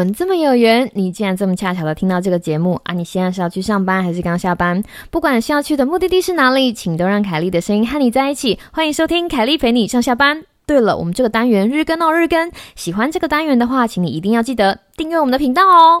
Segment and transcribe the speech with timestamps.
[0.00, 2.94] 们这么有缘，你竟然这么恰巧的听到这个节目啊！
[2.94, 4.82] 你现在是要去上班还是刚下班？
[5.10, 8.58] 不管是要去的目的地是哪里，请都让凯莉的声音和你在一起。
[8.72, 10.42] 欢迎收听凯莉陪你上下班。
[10.64, 12.50] 对了，我们这个单元日更哦，日更。
[12.76, 16.00] 喜欢这个单元的话，请你一定要记得订阅我们的频道哦。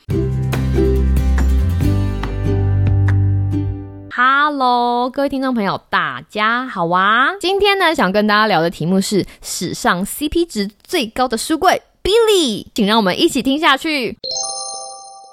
[4.16, 7.34] Hello，各位听众朋友，大家好啊！
[7.38, 11.82] 今天呢，想跟大家聊的题目是史上 CP 值最高的书柜。
[12.02, 14.16] Billy，请让我们一起听下去。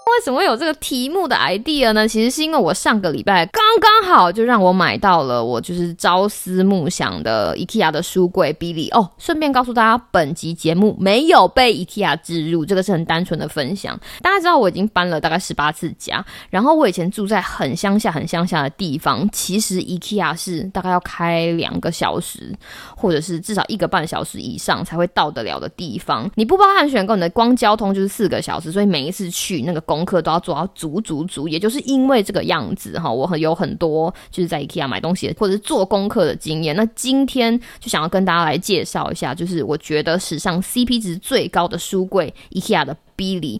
[0.07, 2.07] 为什么会有这个题目的 idea 呢？
[2.07, 9.11] 其实是因为我上个礼拜刚刚好就让我买到了我就是朝思暮想的 IKEA 的书柜 Billy 哦。
[9.17, 13.99] 顺便告诉大家，本集节目没有被 IKEA 植入，这个是很单纯的分享。
[14.21, 22.55] 大家知道我已经搬了大概十八次家，然后我以前住在很乡下、很乡下的地方，其实 IKEA 是大概要开两个小时，
[22.95, 26.31] 或者是至少一个半小时以上才会到得了的地方。
[26.35, 29.96] 你不包含选购，你的光交通就是四个小时，所以每一次去那个公。
[29.97, 36.75] 功课都要做到足足足，也就是因为这个样子哈，我很有很多就是在 IKEA 买东西或者是做功课的经验。
[36.75, 43.59] 那今天就想要跟大家来介绍一下，就是我觉得史上 CP 值最高的书柜 IKEA 的 Billy。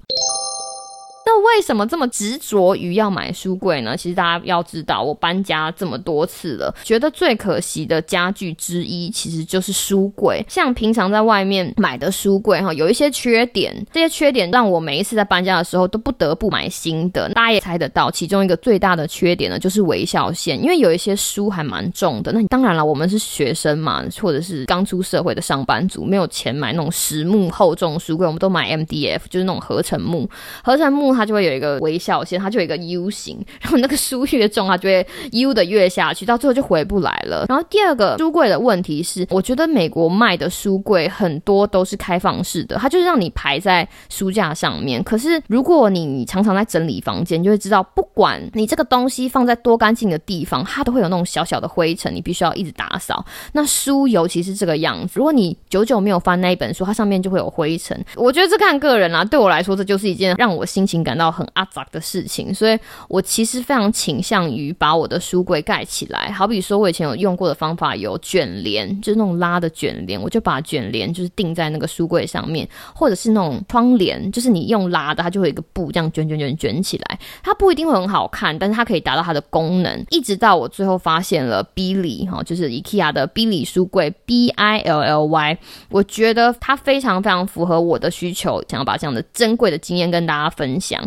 [1.39, 3.95] 为什么这么执着于要买书柜呢？
[3.95, 10.43] 其实大家要知道，我搬家这么多次了，觉得最可惜的家具之一其实就是书柜。
[10.47, 17.29] 像平常在外面买的书柜哈，有一些缺点，这些缺点让我每一次在搬家的时候都不得不买新的。
[17.29, 22.31] 大家也猜得到，其中一个最大的缺点呢，就是微笑线，因为有一些书还蛮重的。
[22.31, 30.29] 那当然了，我们是学生嘛，或者是刚出社会的上班族，没有钱买那种实木厚重书柜，我们都买 MDF，就是那种合成木，
[30.63, 31.07] 合成木。
[31.17, 37.45] 它就会有一个微笑线，它就有一个 U 型， 然后那个书越重，它就会 U 的越下去，到最后就回不来了。
[37.49, 45.03] 然后第二个书柜的问题是，我觉得美国卖的书柜很多都是开放式的，它就是让你排在书架上面。
[45.03, 53.25] 可是如果你常常在整理房间，就会知道，不管你这个东西放在多干净的地方，它都会有那种小小的灰尘，你必须要一直打扫。
[53.53, 57.99] 那书尤其是这个样子，如果你久久没有翻那一本书，它上面就会有灰尘。
[58.15, 60.97] 我觉得这看个人啦，对我来说，这就是一件让我心情。
[60.97, 66.31] 感到很阿杂的事情，所以我其实非常倾向于把我的书柜盖起来。
[66.31, 77.19] 好比说，我以前有用过的方法有卷帘，就是那种拉的卷帘，我就把卷帘就是钉在那个书柜上面，或者是那种窗帘，就是你用拉的，它就会一个布这样卷卷卷卷起来。
[77.41, 80.05] 它不一定会很好看，但是它可以达到它的功能。
[80.09, 85.57] 一直到我最后发现了 Billy 哈，就是 IKEA 的 Billy 书柜 B I L L Y，
[85.89, 91.06] 我觉得它非常非常符合我的需求，想要把这样的珍贵的经验跟大家分享。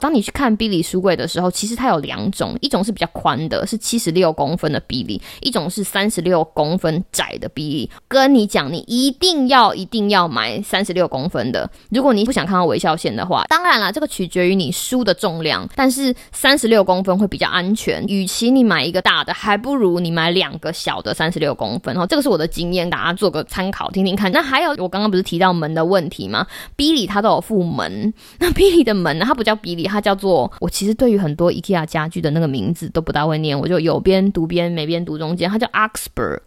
[0.00, 7.90] 当你去看 Billy 书柜的时候，其实它有两种，一种是比较宽的，是七十六公分的 Billy，一种是三十六公分窄的 Billy。
[8.06, 11.68] 跟你讲，你一定要一定要买三十六公分的。
[11.90, 18.04] 如果你不想看到微笑线的话，当然了，这个取决于你书的重量，但是三十六公分会比较安全。
[18.06, 21.96] 与其你买一个大的，还不如你买两个小的三十六公分。
[21.96, 24.30] 哦，这个是我的经验，大家做个参考听听看。
[24.30, 29.87] 那还有，我刚刚不是提到门的问题吗？Billy 它都有附门，那 Billy 的门呢，它不叫 Billy。
[29.88, 36.40] 它叫做我其实对于很多 IKEA 家具的那个名字都不大会念，我就有边读边，没边读中间，它叫 Oxberg。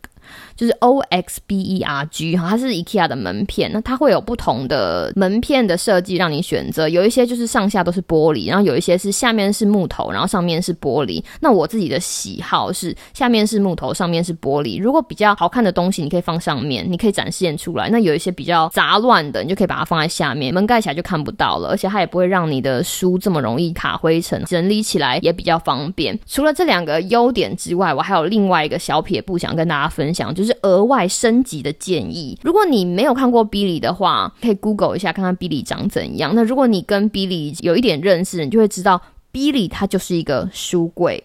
[0.55, 11.23] 就是 O X B E R G 哈，它是 IKEA 的门片，那它会有不同的门片的设计让你选择，有一些就是上下都是玻璃，然后有一些是下面是木头，然后上面是玻璃。
[11.39, 14.81] 那我自己的喜好是下面是木头，上面是玻璃。
[14.81, 17.89] 如果比较好看的东西，你可以放上面，你可以展现出来。
[17.89, 26.17] 那有一些比较杂乱的，你就可以把它放在下面，门盖起来就看不到了，而且它也不会让你的书这么容易卡灰尘，整理起来也比较方便。
[26.27, 30.51] 除了这两个优点之外，我还有另外一个小撇步想跟大家分享，就是。
[30.63, 36.35] 额外升级的建议，如果你没有看过 Billy 的话，可以 Google 一下看看 Billy 长怎样。
[36.35, 39.01] 那如果你跟 Billy 有一点认识，你就会知道
[39.33, 41.23] Billy 它就是一个书柜。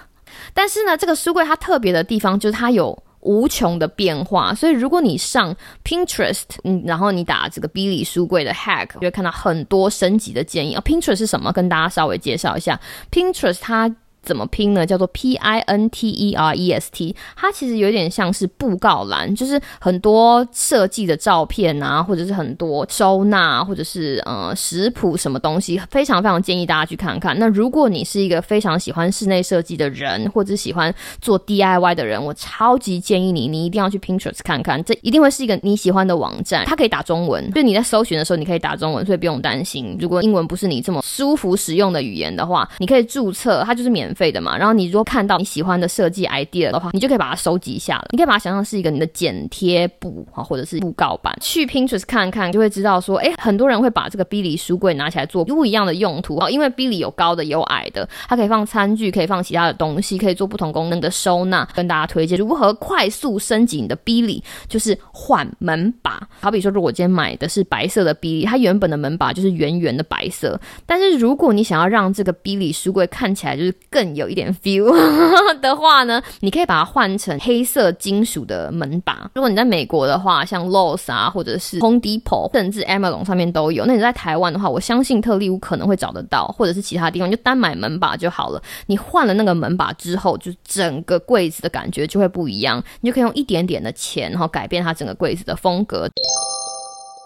[0.54, 4.54] 但是呢，这个书柜它特别的地方就是它有无穷的变化。
[4.54, 5.54] 所以如果你上
[5.84, 10.72] Pinterest，嗯，然后你打这个 Billy 书柜的 Hack，就会看到很多升级的建议。
[10.72, 11.52] 啊，Pinterest 是什么？
[11.52, 12.80] 跟大家稍微介绍一下
[13.10, 13.94] ，Pinterest 它。
[14.22, 14.84] 怎么拼呢？
[14.84, 17.14] 叫做 P I N T E R E S T。
[17.36, 27.38] 它其实有点像是布告栏，就是很多设计的照片啊，或者是很多收纳，或者是呃食谱什么东西，非常非常建议大家去看看。
[27.38, 36.66] 那如果你是一个非常喜欢室内设计的人，或者喜欢做 D I Y 的人，我超级建议你，你一定要去 Pinterest 看看，这一定会是一个你喜欢的网站。
[36.66, 39.96] 它可以打中文，就你在搜寻的时候，你可以打中文，所以不用担心。
[40.00, 44.07] 如果英文不是你这么舒服使用的语言的话，你可以注册，它就是免。
[44.08, 44.56] 免费的嘛。
[44.56, 48.06] 然后你如果看到你喜欢的设计 idea 的话，你就可以把它收集一下了。
[48.10, 51.36] 你可以把它想象是一个你的剪贴簿啊，或者是布告板。
[51.42, 56.48] 去 Pinterest 看看，就会知道说，哎，很多人会把这个 Billy 书柜拿起来做不一样的用途啊。
[56.48, 61.68] 因为 Billy 有高的，有矮的，它可以放餐具，可以放其他的东西，可以做不同功能的收纳。
[61.74, 66.26] 跟大家推荐如何快速升级你的 Billy，就是换门把。
[66.40, 70.58] 好比说，如果今天买的是白色的 Billy，它原本的门把就是圆圆的白色。
[70.86, 74.88] 但是如果你想要让这个 Billy 书柜看起来就是更更有一点 feel
[75.60, 79.28] 的话呢，你可以把它换成黑色金属的门把。
[79.34, 83.84] 如果你在美国的话，像 Lowe's 啊，或者是 Home Depot，甚至 Amazon 上面都有。
[83.86, 88.62] 那你在台湾的话，我相信特利屋可能会找得到，或者是其他地方，就单买门把就好了。
[88.86, 92.80] 你换了那个门把之后，就整个柜子的感觉就会不一样。
[93.00, 96.08] 你就可以用一点点的钱，然后改变它整个柜子的风格。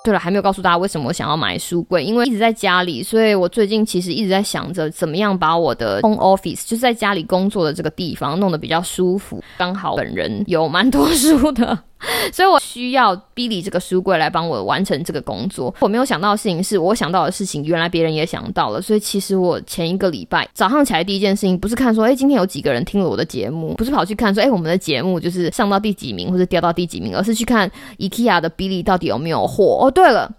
[0.04, 9.43] 对了，还没有告诉大家为什么我想要买书柜，因为一直在家里，所以我最近其实一直在想着怎么样把我的 home office 就是在家里工作的这个地方弄得比较舒服。
[9.56, 11.78] 刚好本人有蛮多书的。
[12.32, 15.74] 所以我需要 Billy 这个书柜来帮我完成这个工作。
[15.80, 18.80] 我没有想到的事情是我想到的事情，原来别人也想到了。
[18.80, 29.86] 所以其实我前一个礼拜早上起来第一件事情，不是看说，哎，今天有几个人听了我的节目，不是跑去看说，哎，我们的节目就是上到第几名或者掉到第几名，而是去看 IKEA 的 Billy 到底有没有货。
[29.86, 30.30] 哦，对了。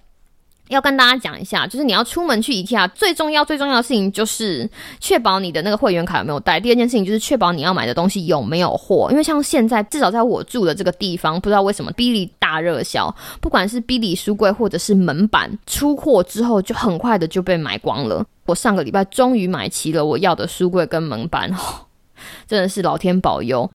[0.73, 6.59] 要跟大家讲一下，就是你要出门去 IKEA，最重要最重要的事情就是确保你的那个会员卡有没有带。
[6.59, 9.07] 第二件事情就是确保你要买的东西有没有货。
[9.11, 18.25] 因为像现在，至少在我住的这个地方，不知道为什么 Billy 大热销，不管是 Billy 书柜或者是门板，出货之后就很快的就被买光了。
[18.45, 21.49] 我上个礼拜终于买齐了我要的书柜跟门板，
[22.47, 23.69] 真的是老天保佑。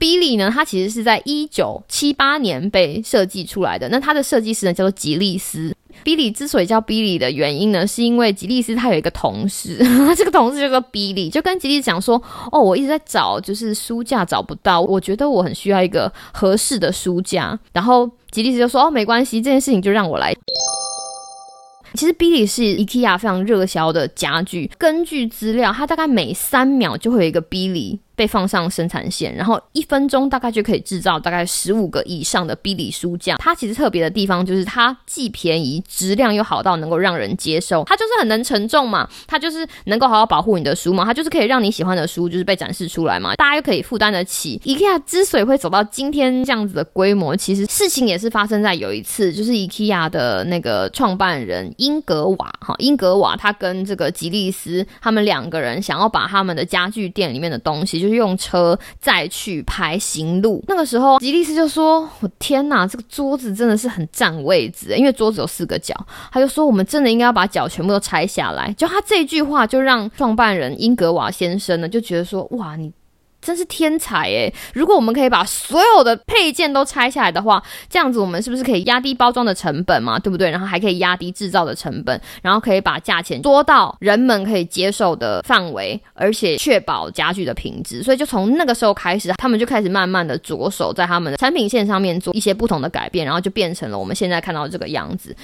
[0.00, 3.86] Billy 呢，它其实是在一九七八年被设计出来的。
[3.90, 5.76] 那它的设计师呢，叫做吉利斯。
[6.02, 9.76] Billy 之所以叫 Billy 的原因呢，是因为吉利斯他有一个同事，
[10.16, 12.20] 这个同事叫做 Billy，就跟吉利斯讲说
[12.50, 20.34] ：“哦，我一直在找，就是书架找不到，我觉得我很需要一个合适的书架。”然后吉利斯就说：“哦，没关系，这件事情就让我来。”
[21.94, 24.70] 其实 Billy 是 IKEA 非常热销的家具。
[24.78, 27.98] 根据资料，它大概每三秒就会有一个 Billy。
[28.20, 33.36] 被放上生产线，然后一分钟大概就可以制造大概十五个以上的 B 里书架。
[33.38, 37.82] 它其实特别的地方就是它既便宜，质量又好到能够让人接受。
[37.84, 44.60] 它就是很能承重嘛，它就是能够好好保护你的书嘛，它就是可以让你喜欢的书就是被展示出来嘛，大家又可以负担得起。
[44.66, 58.09] IKEA 之所以会走到今天这样子的规模，其实事情也是发生在有一次，就是 IKEA 的那个创办人英格瓦哈，英格瓦他跟这个吉利斯他们两个人想要把他们的家具店里面的东西就。
[58.14, 65.94] 用车再去排行路，那个时候吉利斯就说：“我天哪，这个桌子真的是很占位置，因为桌子有四个角。”
[66.30, 72.92] 他就说：“我们真的应该要把脚全部都拆下来。”就他这句话，就让创办人英格瓦先生呢就觉得说：“哇，你。”
[73.40, 74.52] 真是天才诶！
[74.74, 80.18] 如果我们可以把所有的配件都拆下来的话，这样子我们是不是可以压低包装的成本嘛？
[80.18, 80.50] 对不对？
[80.50, 88.02] 然后还可以压低制造的成本，然后可以把价钱做到人们可以接受的范围，而且确保家具的品质。
[88.02, 95.34] 所以就从那个时候开始，他们就开始慢慢的着手在他们的产品线上面做一些不同的改变，然后就变成了我们现在看到的这个样子。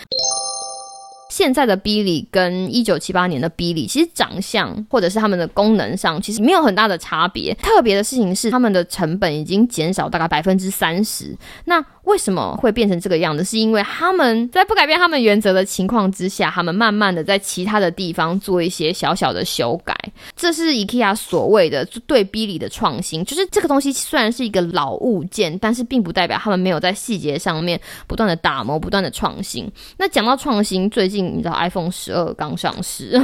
[1.37, 7.52] 现在的 Billy 跟一九七八年的 Billy 其实长相或者是他们的功能上其实没有很大的差别。
[7.57, 11.37] 特别的事情是，他们的成本已经减少大概百分之三十。
[11.66, 13.44] 那为什么会变成这个样子？
[13.44, 19.94] 是因为他们在不改变他们原则的情况之下，他们慢慢的在其他的地方做一些小小的修改。
[20.34, 23.25] 这是 IKEA 所谓的对 Billy 的创新。
[23.25, 29.70] 就是这个东西虽然是一个老物件，但是并不代表他们没有在细节上面不断的打磨、不断的创新。
[29.98, 33.20] 那讲到创新，最近你知道 iPhone 十二刚上市。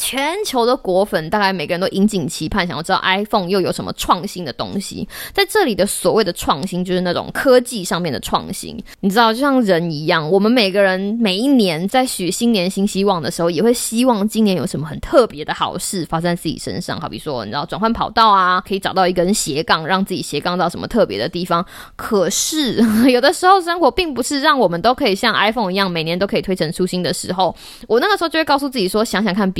[0.00, 5.08] 全球的果粉大概每个人都引颈期盼，想要知道 iPhone 又有什么创新的东西。
[5.32, 8.78] 在这里的所谓的创新，就是那种科技上面的创新。
[9.00, 17.00] 你知道，就像人一样，我们每个人每一年在许新年新希望的时候，也会希望今年有什么很特别的好事发生在自己身上。
[17.00, 21.64] 好比说，你知道转换跑道啊，可以找到一根斜杠，让自己斜杠到什么特别的地方。
[21.96, 27.56] 可是 有的时候，生活并不是让我们都可以像 iPhone 一样，每年都可以推陈出新的时候。
[27.88, 29.50] 我那个时候就会告诉自己说，想想看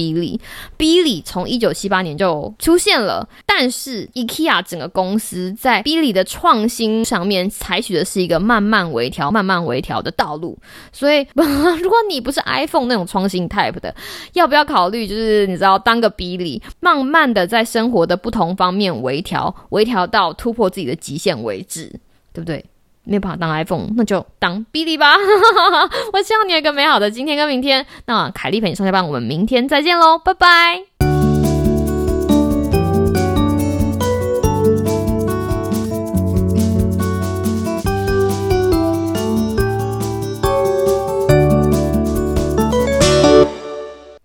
[0.76, 1.22] B 里。
[1.26, 10.56] 从一九七八年就出现了，但是 IKEA 整个公司在 Billy 的创新上面采取的是一个慢慢微调、慢慢微调的道路。
[10.92, 13.92] 所以， 如果你不是 iPhone 那种创新 type 的，
[14.34, 21.88] 要不要考虑就是你知道当个 Billy，慢慢的在生活的不同方面微调，微调到突破自己的极限为止，
[22.32, 22.64] 对不对？
[23.06, 25.14] 没有办法当 iPhone，那就当 Billy 吧。
[26.12, 27.86] 我希望你有一个美好的今天跟明天。
[28.06, 30.95] 那凯丽陪你上下班，我们明天再见喽，拜拜。